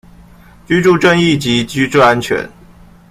[0.65, 2.49] 居住正義及居住安全